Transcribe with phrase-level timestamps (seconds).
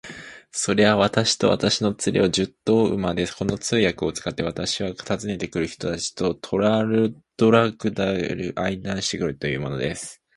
[0.51, 10.23] それは、私と私の連れを、十頭の馬で、この通訳を使って、私は訪ねて来る人たちとトラルドラグダカまで案内してくれるというのです。